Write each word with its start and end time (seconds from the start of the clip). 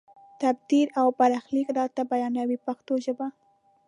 تدبیر 0.41 0.87
او 0.99 1.07
برخلیک 1.19 1.67
راته 1.77 2.01
بیانوي 2.11 2.57
په 2.59 2.61
پښتو 2.67 2.93
ژبه. 3.05 3.27